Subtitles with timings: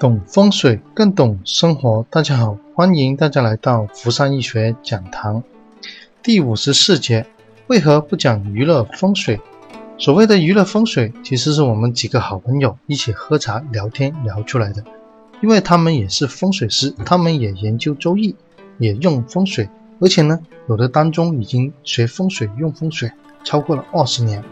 [0.00, 5.42] 懂风水更懂生活，大家好，欢迎大家来到福山易学讲堂。
[6.22, 7.26] 第五十四节，
[7.66, 9.38] 为何不讲娱乐风水？
[9.98, 14.82] 所谓的娱乐风水，其实是我们几个好朋友一起喝茶聊天聊出来的。
[15.42, 18.34] 因为他们也是风水师，他们也研究周易，
[18.78, 19.68] 也用风水，
[20.00, 23.12] 而且呢，有的当中已经学风水用风水
[23.44, 24.42] 超过了二十年。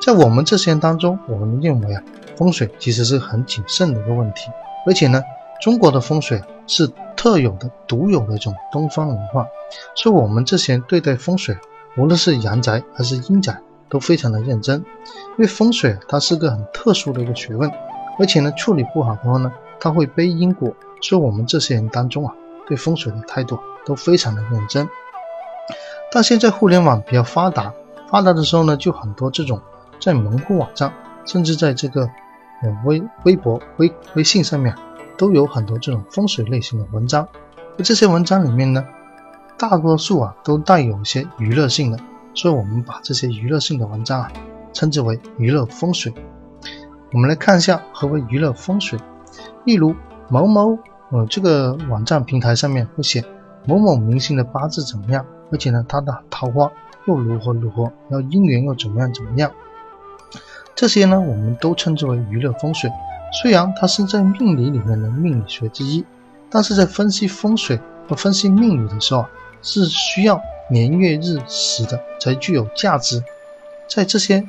[0.00, 2.02] 在我们这些人当中，我们认为啊，
[2.34, 4.48] 风水其实是很谨慎的一个问题。
[4.86, 5.22] 而且呢，
[5.60, 9.46] 中国的风水是特有的、独有的一种东方文化，
[9.94, 11.56] 所以我们这些人对待风水，
[11.96, 14.78] 无论是阳宅还是阴宅，都非常的认真。
[14.78, 17.70] 因为风水它是个很特殊的一个学问，
[18.18, 20.72] 而且呢，处理不好的话呢，它会背因果。
[21.02, 22.34] 所以我们这些人当中啊，
[22.66, 24.88] 对风水的态度都非常的认真。
[26.10, 27.72] 但现在互联网比较发达，
[28.10, 29.60] 发达的时候呢，就很多这种
[30.00, 30.90] 在门户网站，
[31.26, 32.08] 甚至在这个。
[32.84, 34.74] 微微博、微微信上面
[35.16, 37.28] 都有很多这种风水类型的文章，
[37.78, 38.84] 而这些文章里面呢，
[39.58, 41.98] 大多数啊都带有一些娱乐性的，
[42.34, 44.32] 所以我们把这些娱乐性的文章啊
[44.72, 46.12] 称之为娱乐风水。
[47.12, 48.98] 我们来看一下何为娱乐风水。
[49.64, 49.94] 例如
[50.28, 50.78] 某某
[51.10, 53.24] 呃这个网站平台上面会写
[53.66, 56.70] 某某明星的八字怎么样，而且呢他的桃花
[57.06, 59.50] 又如何如何，然后姻缘又怎么样怎么样。
[60.74, 62.90] 这些呢，我们都称之为娱乐风水。
[63.42, 66.04] 虽然它是在命理里面的命理学之一，
[66.50, 69.30] 但是在分析风水和分析命理的时候啊，
[69.62, 73.22] 是需要年月日时的才具有价值。
[73.88, 74.44] 在这些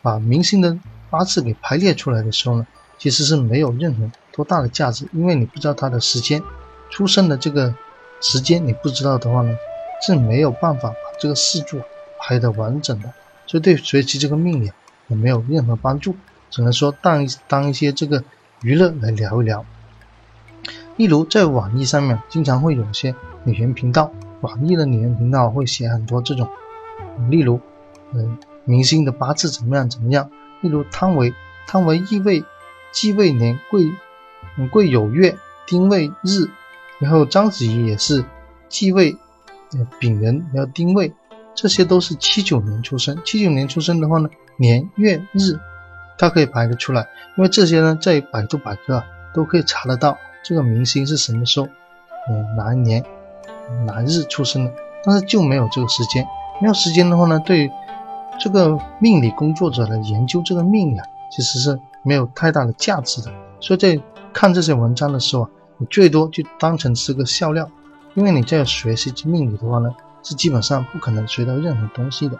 [0.00, 0.76] 把明星的
[1.10, 2.66] 八字给排列出来的时候呢，
[2.98, 6.42] 其实是没有任何多大的价值，因为你不知道他的时间
[6.88, 7.74] 出生的这个
[8.20, 9.56] 时间，你不知道的话呢，
[10.04, 11.80] 是没有办法把这个四柱
[12.18, 13.12] 排的完整的。
[13.46, 14.72] 所以对学习这个命理。
[15.10, 16.16] 也没有任何帮助，
[16.50, 18.24] 只能说当当一些这个
[18.62, 19.66] 娱乐来聊一聊。
[20.96, 24.10] 例如在网易上面，经常会有些女权频道，
[24.40, 26.48] 网易的女权频道会写很多这种，
[27.28, 27.60] 例如，
[28.14, 30.30] 嗯，明星的八字怎么样怎么样。
[30.60, 31.34] 例如汤唯，
[31.66, 32.44] 汤唯易位，
[32.92, 33.90] 忌未年贵，
[34.70, 36.48] 贵有月，丁未日。
[36.98, 38.22] 然后章子怡也是
[38.68, 39.16] 忌未，
[39.98, 41.14] 丙人，然后丁未，
[41.60, 43.18] 这些都是七九年出生。
[43.22, 44.30] 七九年出生的话呢？
[44.56, 45.60] 年月日，
[46.16, 47.06] 它可以排得出来，
[47.36, 49.04] 因为这些呢，在百度百科啊
[49.34, 51.68] 都可以查得到这个明星是什么时候，
[52.30, 53.04] 嗯，哪一年
[53.84, 54.72] 哪日出生的，
[55.04, 56.26] 但是就没有这个时间。
[56.62, 57.70] 没有时间的话呢，对
[58.38, 63.30] 这个命理工作者来研究这个命理啊，其实是没有太大的价值的。
[63.60, 64.00] 所以在
[64.32, 67.68] 看这些文章的时候啊，你最多就当成是个笑料，
[68.14, 69.90] 因为你在学习命理的话呢。
[70.22, 72.38] 是基本上不可能学到任何东西的，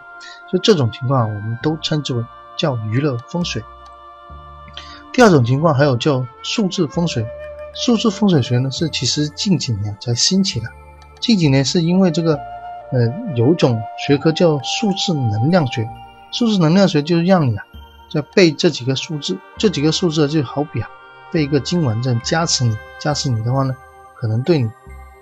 [0.49, 2.23] 所以这种情况我们都称之为
[2.57, 3.63] 叫娱乐风水。
[5.11, 7.25] 第二种情况还有叫数字风水，
[7.73, 10.67] 数字风水学呢是其实近几年才兴起的，
[11.19, 12.35] 近几年是因为这个
[12.91, 15.89] 呃有种学科叫数字能量学，
[16.31, 17.63] 数字能量学就是让你啊
[18.09, 20.89] 在背这几个数字，这几个数字就好比啊
[21.31, 23.75] 背一个经文在加持你，加持你的话呢
[24.15, 24.69] 可能对你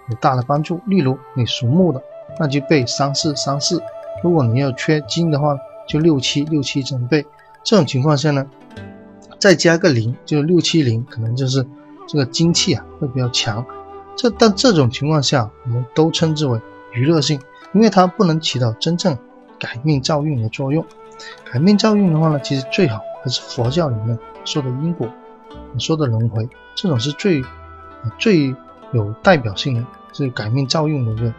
[0.09, 0.81] 有大的帮助。
[0.85, 2.03] 例如你属木的。
[2.38, 3.81] 那就背三四三四，
[4.23, 5.57] 如果你要缺金的话，
[5.88, 7.25] 就六七六七这么背。
[7.63, 8.45] 这种情况下呢，
[9.38, 11.66] 再加个零，就六七零，可能就是
[12.07, 13.66] 这个精气啊会比较强。
[14.16, 16.59] 这但这种情况下，我们都称之为
[16.94, 17.39] 娱乐性，
[17.73, 19.18] 因为它不能起到真正
[19.59, 20.85] 改命造运的作用。
[21.51, 25.09] 改命造运的话呢，其实最好还是佛教里面说的因果，
[25.78, 27.44] 说的轮回，这种是最
[28.18, 28.56] 最
[28.94, 31.34] 有代表性的，是改命造运的一个。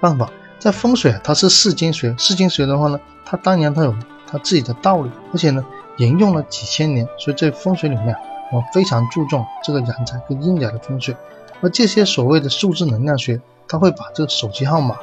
[0.00, 2.14] 办法在风水，它是世间学。
[2.18, 3.94] 世间学的话呢，它当然它有
[4.26, 5.64] 它自己的道理，而且呢
[5.96, 7.06] 沿用了几千年。
[7.18, 8.16] 所以在风水里面，
[8.52, 11.16] 我非常注重这个阳宅跟阴宅的风水。
[11.60, 14.96] 而这些所谓的数字能量学，它会把这个手机号码、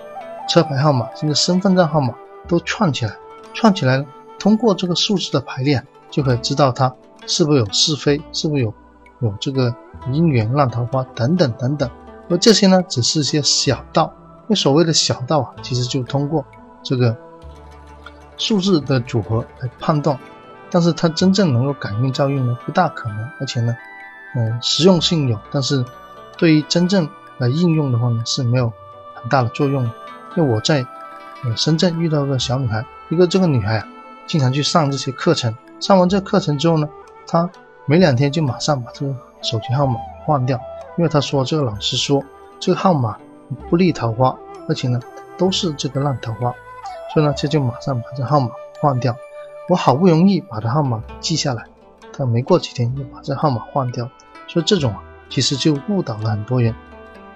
[0.47, 2.13] 车牌号码甚至身份证号码
[2.47, 3.13] 都串起来，
[3.53, 4.05] 串起来，
[4.39, 6.93] 通过这个数字的排列，就可以知道它
[7.27, 8.73] 是否有是非，是否有
[9.19, 9.73] 有这个
[10.09, 11.89] 姻缘、烂桃花等等等等。
[12.29, 14.13] 而这些呢，只是一些小道。
[14.47, 16.45] 那所谓的小道啊，其实就通过
[16.83, 17.15] 这个
[18.37, 20.17] 数字的组合来判断，
[20.69, 23.17] 但是它真正能够感应造运呢，不大可能。
[23.39, 23.75] 而且呢，
[24.35, 25.83] 嗯，实用性有，但是
[26.37, 27.09] 对于真正
[27.39, 28.71] 来应用的话呢，是没有
[29.15, 29.83] 很大的作用。
[30.35, 30.85] 因为我在
[31.43, 33.87] 呃深圳遇到个小女孩，一个这个女孩啊，
[34.27, 36.87] 经常去上这些课程，上完这课程之后呢，
[37.25, 37.49] 她
[37.87, 40.59] 没两天就马上把这个手机号码换掉，
[40.97, 42.21] 因为她说这个老师说
[42.59, 43.17] 这个号码。
[43.69, 44.35] 不利桃花，
[44.67, 44.99] 而且呢
[45.37, 46.53] 都是这个烂桃花，
[47.13, 48.49] 所以呢这就马上把这号码
[48.79, 49.15] 换掉。
[49.67, 51.63] 我好不容易把这号码记下来，
[52.15, 54.09] 但没过几天又把这号码换掉。
[54.47, 56.73] 所以这种啊，其实就误导了很多人，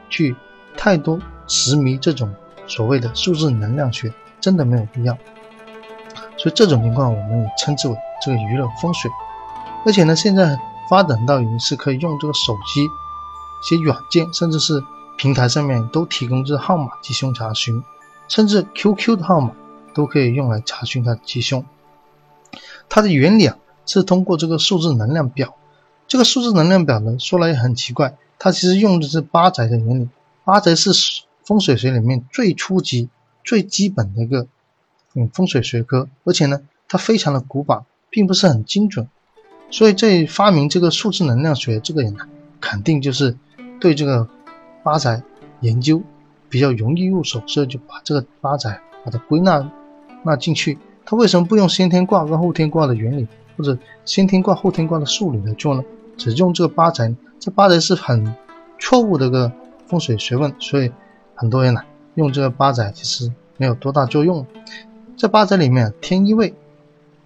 [0.10, 0.36] 去
[0.78, 2.32] 太多执迷这种
[2.68, 5.18] 所谓的数字能量学，真的没有必要。
[6.38, 9.10] 所以这种情况，我们也称之为这个娱乐风水。
[9.86, 10.56] 而且呢，现在
[10.88, 12.90] 发展到已经是可以用这个手机、一
[13.64, 14.84] 些软件，甚至是
[15.20, 17.84] 平台上面都提供这号码吉凶查询，
[18.30, 19.52] 甚至 QQ 的号码
[19.94, 21.66] 都可以用来查询它的吉凶。
[22.88, 25.56] 它的原理啊，是通过这个数字能量表。
[26.08, 30.08] 这个数字能量表呢，说来也很奇怪，它其实用的是八宅的原理。
[30.46, 30.92] 八宅是
[31.44, 33.10] 风水学里面最初级、
[33.44, 34.48] 最基本的一个
[35.16, 39.10] 嗯风水学科，而且呢，它非常的古板，并不是很精准。
[39.70, 42.26] 所以这发明这个数字能量学这个人呢，
[42.62, 43.38] 肯定就是
[43.82, 44.26] 对这个
[44.84, 45.22] 八宅
[45.62, 46.02] 研究
[46.50, 49.72] 比较容易入手，所以就把这个八宅把它归纳
[50.24, 50.78] 纳进去。
[51.06, 53.28] 他为什么不用先天卦跟后天卦的原理，
[53.58, 55.84] 或者先天卦后天卦的数理来做呢？
[56.18, 58.36] 只用这个八宅，这八宅是很
[58.78, 59.52] 错误的一个
[59.88, 60.92] 风水学问，所以
[61.34, 61.82] 很多人呢
[62.16, 64.46] 用这个八宅其实没有多大作用。
[65.18, 66.54] 在八宅里面，天一位，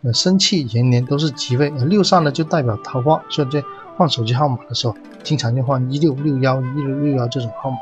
[0.03, 3.63] 呃，生气延年都是吉位，而六煞呢就代表桃花，所以这
[3.97, 7.77] 换手机号码的时候，经常就换一六六幺、一六六幺这种号码。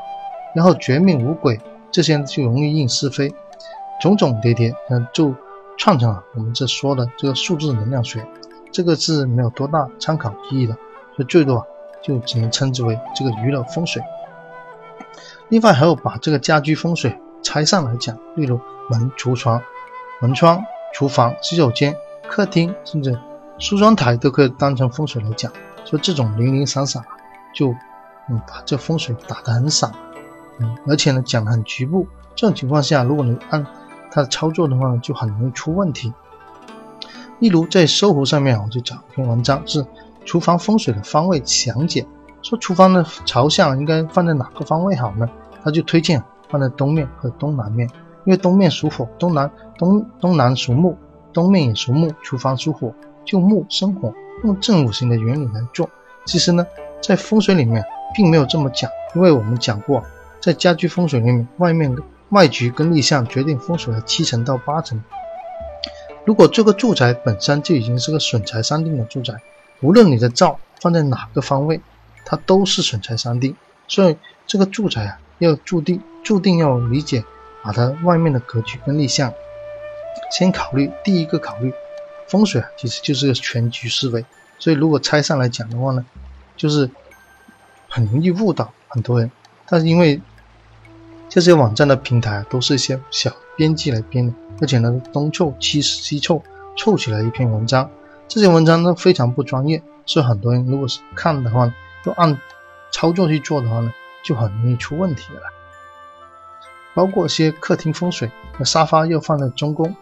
[0.54, 1.60] 然后绝命无鬼，
[1.90, 3.34] 这些就容易应是非，
[4.00, 5.34] 种种叠叠，嗯，就。
[5.78, 8.24] 串成了我们这说的这个数字能量学，
[8.70, 10.74] 这个是没有多大参考意义的，
[11.16, 11.66] 所以最多
[12.02, 14.00] 就只能称之为这个娱乐风水。
[15.48, 18.60] 另外还有把这个家居风水拆上来讲，例如
[18.90, 19.60] 门、橱窗、
[20.20, 20.62] 门窗、
[20.92, 21.96] 厨房、洗手间、
[22.28, 23.18] 客厅，甚至
[23.58, 25.50] 梳妆台都可以当成风水来讲。
[25.84, 27.02] 说这种零零散散，
[27.54, 27.70] 就
[28.28, 29.92] 嗯把这风水打得很散，
[30.58, 32.06] 嗯，而且呢讲的很局部。
[32.34, 33.66] 这种情况下，如果你按
[34.10, 36.12] 它的操作的话呢，就很容易出问题。
[37.40, 39.84] 例如在搜狐上面，我就找一篇文章，是
[40.24, 42.06] 厨房风水的方位详解，
[42.40, 45.28] 说厨房的朝向应该放在哪个方位好呢？
[45.64, 47.88] 他就推荐放在东面和东南面，
[48.24, 50.96] 因为东面属火，东南东东南属木，
[51.32, 52.94] 东面也属木，厨房属火，
[53.24, 55.88] 就木生火，用正五行的原理来做。
[56.24, 56.66] 其实呢，
[57.00, 57.84] 在风水里面
[58.14, 60.04] 并没有这么讲，因为我们讲过，
[60.40, 62.02] 在家居风水里面，外面的。
[62.32, 65.04] 外局跟立向决定风水的七成到八成。
[66.24, 69.34] 如果这个住宅本身就已经是个损财伤定的住宅，
[69.82, 71.78] 无论你的灶放在哪个方位，
[72.24, 73.54] 它都是损财伤定。
[73.86, 74.16] 所以
[74.46, 77.22] 这个住宅啊，要注定注定要理解，
[77.62, 79.30] 把它外面的格局跟立向
[80.30, 80.90] 先考虑。
[81.04, 81.70] 第一个考虑
[82.32, 84.24] 风水啊，其实就是个全局思维。
[84.58, 86.02] 所以如果拆上来讲的话呢，
[86.56, 86.88] 就是
[87.90, 89.30] 很容易误导很多人。
[89.68, 90.18] 但是因为
[91.28, 94.32] 这些网站的平台都是一些小编辑来编的，
[94.62, 96.42] 而且呢东凑西西凑
[96.74, 97.90] 凑起来一篇文章，
[98.28, 101.70] 这些文章都非常不专业，所以很多人如果是看的话，
[102.02, 102.40] 就按
[102.90, 103.92] 操作去做的话呢，
[104.24, 105.42] 就很容易出问题了。
[106.94, 109.94] 包括一些客厅风水，那沙发要放在中宫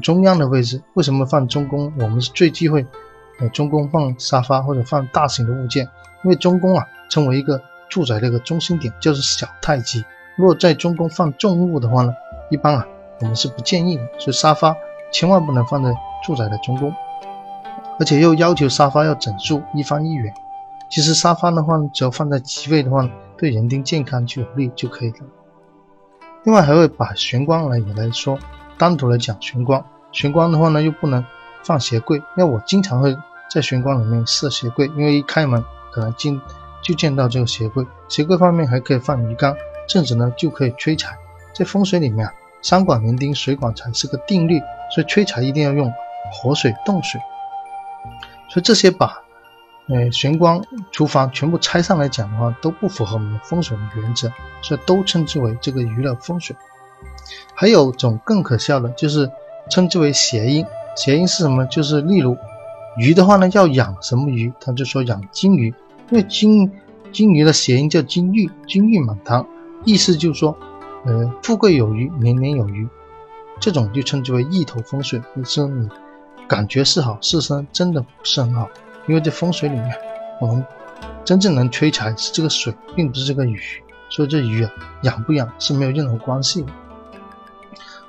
[0.00, 1.92] 中央的位置，为什么放中宫？
[1.98, 2.86] 我们是最忌讳
[3.38, 5.88] 呃中宫放沙发或者放大型的物件，
[6.24, 7.60] 因为中宫啊称为一个
[7.90, 10.04] 住宅的一个中心点，就是小太极。
[10.36, 12.14] 如果在中宫放重物的话呢，
[12.50, 12.86] 一般啊
[13.20, 14.74] 我们是不建议的，所以沙发
[15.12, 15.92] 千万不能放在
[16.24, 16.94] 住宅的中宫，
[17.98, 20.32] 而且又要求沙发要整数一方一圆。
[20.90, 25.26] 其实沙发的话，只要放在吉位的话，对人丁健康就有利就可以了。
[26.44, 28.38] 另外还会把玄关来也来说，
[28.78, 29.84] 单独来讲玄关。
[30.12, 31.24] 玄关的话呢，又不能
[31.62, 33.16] 放鞋柜，因为我经常会
[33.50, 36.40] 在玄关里面设鞋柜，因为一开门可能进
[36.82, 37.86] 就见到这个鞋柜。
[38.08, 39.56] 鞋柜方面还可以放鱼缸。
[39.88, 41.18] 甚至呢就可以催财，
[41.52, 44.60] 在风水里面啊，山管连丁，水管财是个定律，
[44.94, 45.92] 所以催财一定要用
[46.32, 47.20] 活水动水。
[48.48, 49.20] 所以这些把
[49.88, 50.62] 呃玄关、
[50.92, 54.30] 厨房全部拆上来讲的话，都不符合我们风水的原则，
[54.62, 56.56] 所以都称之为这个娱乐风水。
[57.54, 59.30] 还有种更可笑的，就是
[59.70, 60.64] 称之为谐音。
[60.96, 61.64] 谐音是什么？
[61.66, 62.36] 就是例如
[62.96, 64.52] 鱼的话呢，要养什么鱼？
[64.60, 65.74] 他就说养金鱼，
[66.10, 66.70] 因为金
[67.12, 69.46] 金鱼的谐音叫金玉，金玉满堂。
[69.84, 70.56] 意思就是说，
[71.04, 72.86] 呃，富贵有余，年年有余，
[73.58, 75.20] 这种就称之为一头风水。
[75.34, 75.88] 就是你
[76.46, 78.68] 感觉是好，事实上真的不是很好。
[79.08, 79.92] 因为在风水里面，
[80.40, 80.64] 我们
[81.24, 83.58] 真正能催财是这个水，并不是这个鱼。
[84.08, 84.70] 所以这鱼啊，
[85.02, 86.68] 养不养是没有任何关系的。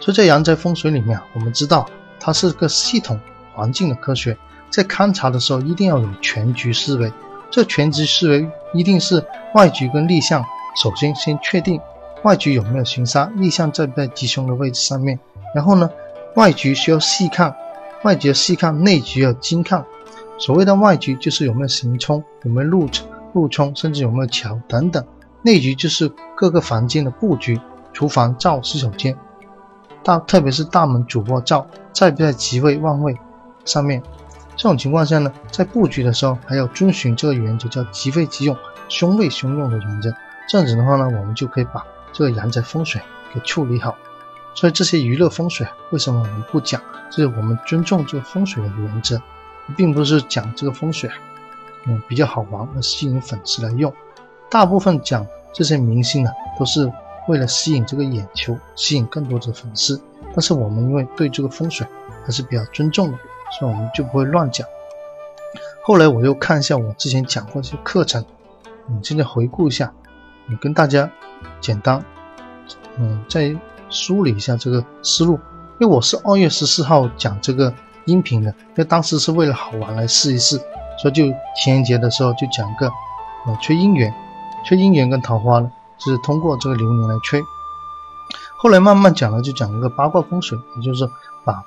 [0.03, 3.17] 所以在阳宅风水里面啊，我们知道它是个系统
[3.53, 4.38] 环境的科学，
[4.69, 7.10] 在勘察的时候一定要有全局思维。
[7.50, 10.43] 这全局思维一定是外局跟立向。
[10.75, 11.79] 首先，先确定
[12.24, 15.17] 外局有没有行杀，立向在不在吉凶的位置上面。
[15.55, 15.89] 然后呢，
[16.36, 17.55] 外局需要细看，
[18.03, 19.86] 外局要细看，内局要精看。
[20.38, 22.89] 所谓的外局就是有没有行冲，有没有路
[23.31, 25.01] 路冲，甚至有没有桥等等。
[25.43, 27.57] 内局就是各个房间的布局，
[27.93, 29.15] 厨房灶、洗手间，
[30.03, 33.17] 大特别是大门、主卧灶在不在吉位旺位
[33.65, 34.01] 上面。
[34.55, 38.55] 这种情况下呢，在布局的时候还要遵循这个原则，叫吉位吉用，
[38.89, 40.13] 凶位凶用的原则。
[40.48, 43.01] 这样子的话呢，我们就可以把这个阳宅风水
[43.33, 43.95] 给处理好。
[44.53, 46.79] 所以这些娱乐风水为什么我们不讲？
[47.10, 49.19] 这是我们尊重这个风水的原则，
[49.75, 51.10] 并不是讲这个风水，
[51.88, 53.91] 嗯比较好玩而吸引粉丝来用。
[54.50, 56.29] 大部分讲这些明星呢，
[56.60, 56.91] 都是
[57.27, 60.01] 为了吸引这个眼球，吸引更多的粉丝。
[60.33, 61.85] 但是我们因为对这个风水
[62.25, 63.17] 还是比较尊重的，
[63.57, 64.67] 所以我们就不会乱讲。
[65.83, 68.23] 后来我又看一下我之前讲过这些课程，
[68.89, 69.93] 嗯，现在回顾一下，
[70.47, 71.09] 嗯，跟大家
[71.61, 72.03] 简单，
[72.97, 73.55] 嗯，再。
[73.89, 75.33] 梳理一下这个思路，
[75.79, 77.71] 因为我是二月十四号讲这个
[78.05, 80.57] 音频的，因为当时是为了好玩来试一试，
[80.97, 81.25] 所以就
[81.55, 82.87] 情人节的时候就讲个，
[83.45, 84.11] 呃，缺姻缘，
[84.65, 85.71] 缺姻缘跟桃花呢，
[86.12, 87.43] 是通过这个流年来催。
[88.57, 91.10] 后来慢慢讲了，就讲一个八卦风水，也就是
[91.43, 91.63] 把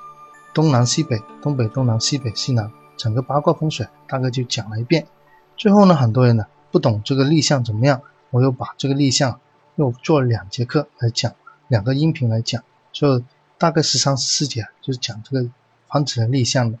[0.53, 5.07] 东南西北、东北、东南、西北、西南整个八卦风水大概就讲了一遍。
[5.55, 8.01] 最后呢，很多人呢不懂这个立项怎么样，
[8.31, 9.39] 我又把这个立项
[9.75, 11.33] 又做了两节课来讲。
[11.67, 13.21] 两个音频来讲，就
[13.57, 15.49] 大概十三十四节，就是讲这个
[15.89, 16.79] 房子的立项的。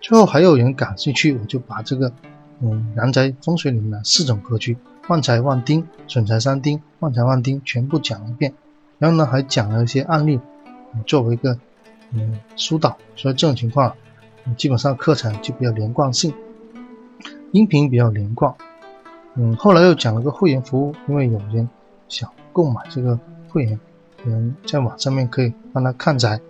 [0.00, 2.12] 最后还有人感兴趣，我就把这个
[2.60, 4.76] 嗯阳宅风水里面的四种格局：
[5.08, 8.54] 旺财旺丁、损财三丁、旺财旺丁，全部讲一遍。
[8.98, 10.38] 然后呢，还讲了一些案例，
[11.06, 11.58] 作为一个
[12.12, 12.96] 嗯疏导。
[13.16, 13.94] 所以这种情况，
[14.56, 16.34] 基本上课程就比较连贯性，
[17.52, 18.54] 音频比较连贯。
[19.34, 21.68] 嗯，后来又讲了个会员服务，因为有人
[22.08, 23.80] 想购买这个会员。
[24.22, 26.40] 可能在网上面可以帮他看宅，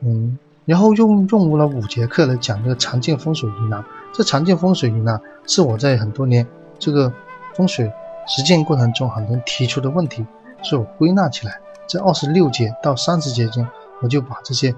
[0.00, 3.82] 嗯，然后用用了五节课来讲这个常见风水疑难。
[4.12, 6.46] 这常见风水疑难是我在很多年
[6.78, 7.10] 这个
[7.54, 7.92] 风水
[8.26, 10.26] 实践过程中很多人提出的问题，
[10.62, 13.66] 所以我归纳起来，在二十六节到三十节间，
[14.02, 14.74] 我就把这些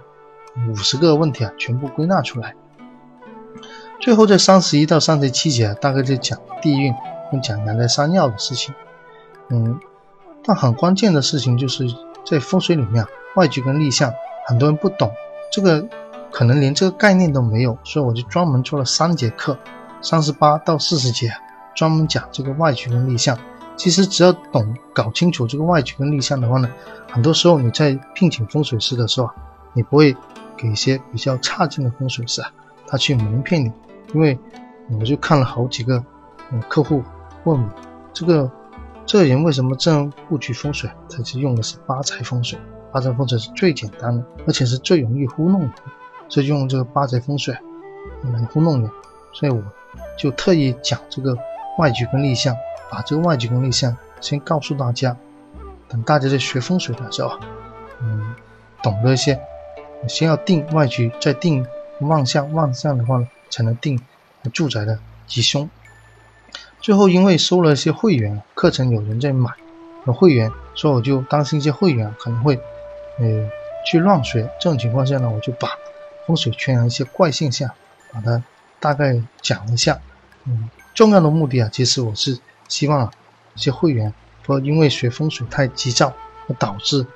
[0.69, 2.55] 五十个问题啊全部归纳出来。
[4.01, 6.95] 最后在三十一到三十七节大概就讲地运
[7.31, 8.75] 跟讲阳宅三要的事情，
[9.49, 9.79] 嗯，
[10.45, 11.87] 但很关键的事情就是。
[12.25, 14.15] 在风水里面啊，外局跟立项，
[14.47, 15.11] 很多人不懂，
[15.51, 15.85] 这个
[16.31, 19.59] 可能连这个概念都没有，所以我就专门做了三节课，
[20.01, 21.33] 三十八到四十节，
[21.75, 23.39] 专门讲这个外局跟立项。
[23.77, 26.69] 其实只要懂搞清楚这个外局跟立项的话呢，
[27.11, 29.35] 很多时候你在聘请风水师的时候啊，
[29.73, 30.15] 你不会
[30.57, 32.51] 给一些比较差劲的风水师啊，
[32.87, 33.73] 他去蒙骗你，
[34.15, 34.39] 因为
[34.99, 36.05] 我就看了好几个
[36.51, 37.03] 嗯客户
[37.45, 37.69] 问我
[38.13, 38.51] 这个。
[39.05, 40.89] 这个人为什么这样布局风水？
[41.11, 42.57] 他是用的是八宅风水，
[42.93, 45.75] 八宅风水是最简单的，而且是最容易糊弄的，
[46.29, 47.53] 所以用这个八宅风水
[48.23, 48.89] 来糊弄人。
[49.33, 49.61] 所以我
[50.17, 51.37] 就特意讲这个
[51.79, 52.57] 外局跟立项，
[52.91, 55.17] 把这个外局跟立项先告诉大家，
[55.89, 57.39] 等大家在学风水的时候，
[58.01, 58.35] 嗯，
[58.83, 59.41] 懂得一些，
[60.09, 61.67] 先要定外局，再定
[62.01, 64.01] 旺相，旺相的话呢，才能定
[64.53, 65.69] 住宅的吉凶。
[66.81, 69.51] 最后，因为收了一些会员课程，有人在买，
[70.07, 72.57] 有会员，所以我就担心一些会员可能会，
[73.19, 73.49] 呃，
[73.87, 74.43] 去乱学。
[74.61, 75.69] 这种情况下呢，我就把
[76.27, 77.71] 风水圈的一些怪现象，
[78.13, 78.43] 把它
[78.81, 80.01] 大概讲一下。
[80.45, 83.11] 嗯，重要的目的啊，其实我是希望啊，
[83.55, 84.13] 一些会员
[84.45, 86.13] 不因为学风水太急躁，
[86.49, 87.07] 而导致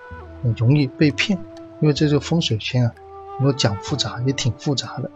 [0.42, 1.38] 很容易被骗。
[1.80, 2.92] 因为这个风水圈啊，
[3.38, 5.10] 如果讲复杂也挺复杂的。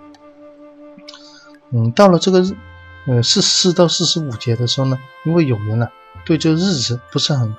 [1.71, 2.53] 嗯，到了这个日。
[3.07, 5.89] 呃，四十四到四十五节的时候呢，因为有人呢
[6.27, 7.57] 对这个日子不是很，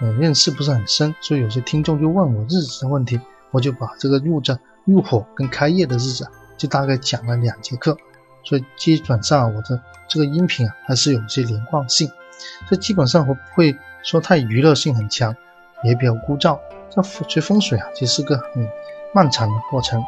[0.00, 3.20] 呃，认识不是很深，所以有些听众就问我日子的问题，
[3.50, 7.98] 我就把这个入在入火跟开业的日子啊，就大概讲了两节课，
[8.44, 12.10] 所以基本上我的这个音频啊还是有些连贯性，
[12.68, 15.34] 这基本上我不会说太娱乐性很强，
[15.82, 16.58] 也比较枯燥。
[16.90, 18.68] 这学风水啊，其实是个很
[19.14, 20.02] 漫长的过程，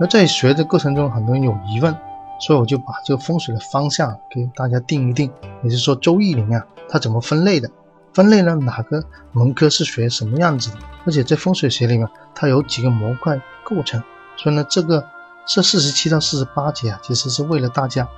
[0.00, 1.94] 而在学的过程中，很多人有疑问。
[2.40, 5.30] 所以我就把这个风水的方向给大家定一定，
[5.62, 7.70] 也就是说《周易》里面它怎么分类的，
[8.12, 8.56] 分类呢？
[8.56, 10.78] 哪个门科是学什么样子的？
[11.06, 14.02] 而且在风水学里面，它有几个模块构成。
[14.36, 15.06] 所以呢，这个
[15.46, 18.08] 这四十七到四十八节啊，其实是为了大家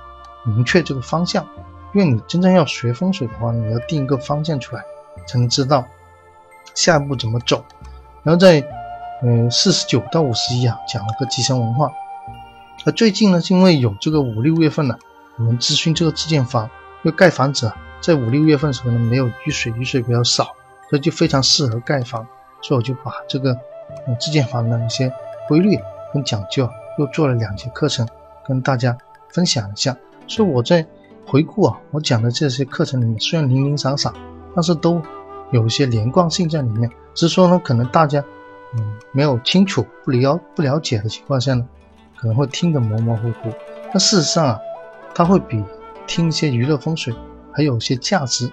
[0.43, 1.45] 明确这个方向。
[1.93, 4.83] 因为你真正要学风水的话，你要定一个方向出来，
[5.25, 5.85] 才能知道
[6.75, 7.63] 下一步怎么走。
[8.23, 8.63] 然后在
[9.23, 11.89] 嗯四十九到五十一啊，讲了个吉祥文化。
[12.85, 14.95] 而最近呢，是因为有这个五六月份呢，
[15.37, 16.65] 我们咨询这个自建房，
[17.03, 20.43] 因为盖房子啊，在五六月份的时候呢，没有雨水，雨水比较少，
[20.89, 22.27] 所以就非常适合盖房，
[22.61, 23.57] 所以我就把这个
[24.19, 25.11] 自建房的一些
[25.47, 25.79] 规律
[26.13, 28.07] 跟讲究啊，又做了两节课程
[28.45, 28.97] 跟大家
[29.29, 29.95] 分享一下。
[30.27, 30.85] 所以我在
[31.25, 34.13] 回顾啊，我讲的这些课程里面虽然零零散散，
[34.55, 35.01] 但是都
[35.51, 36.89] 有一些连贯性在里面。
[37.13, 38.23] 只是说呢，可能大家
[38.75, 41.67] 嗯没有清楚、不了不了解的情况下呢，
[42.15, 43.51] 可能会听得模模糊糊。
[43.91, 44.59] 但事实上啊，
[45.15, 45.63] 它会比
[46.05, 47.13] 听一些娱乐风水
[47.51, 48.51] 还有一些价值。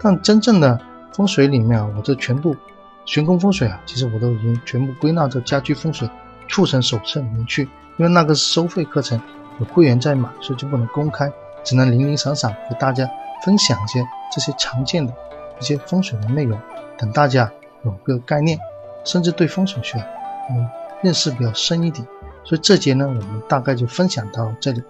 [0.00, 0.78] 但真正的
[1.12, 2.54] 风水里面啊，我这全部
[3.04, 6.08] 玄空风水啊，其实我都已经全部归纳到家居风水
[6.50, 7.62] 促成手册里面去，
[7.96, 9.20] 因为那个是收费课程，
[9.58, 11.32] 有会员在买，所以就不能公开，
[11.64, 13.08] 只能零零散散给大家
[13.44, 15.12] 分享一些这些常见的
[15.60, 16.58] 一些风水的内容，
[16.98, 17.50] 等大家
[17.84, 18.58] 有个概念，
[19.04, 19.98] 甚至对风水学
[20.50, 20.68] 嗯
[21.02, 22.06] 认识比较深一点。
[22.42, 24.82] 所以这节呢，我们大概就分享到这里，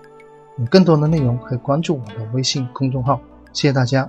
[0.57, 3.21] 有更多的内容可以关注我的微信公众号，
[3.52, 4.09] 谢谢大家。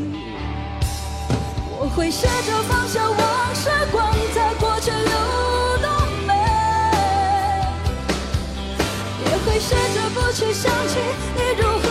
[1.95, 5.91] 会试着放下往事，光在过去流动
[6.25, 6.33] 美，
[9.25, 10.97] 也会试着不去想起
[11.35, 11.90] 你如何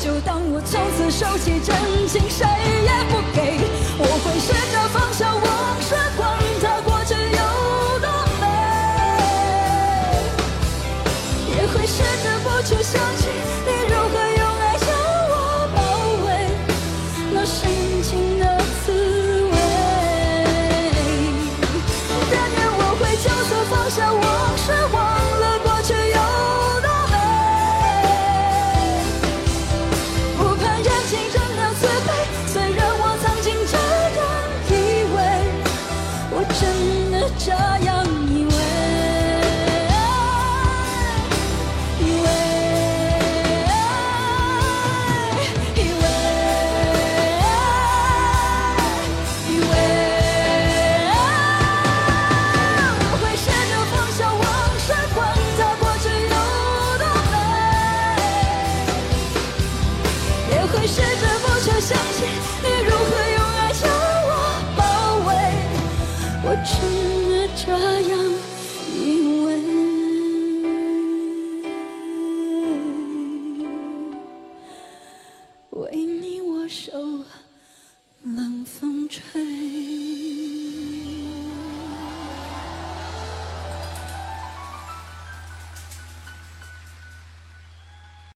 [0.00, 1.74] 就当我从此收起真
[2.06, 3.58] 情，谁也不给。
[3.98, 5.42] 我会试着放下往
[5.82, 7.38] 事，管它过去有
[7.98, 8.06] 多
[8.40, 8.46] 美，
[11.50, 13.27] 也会试着不去想起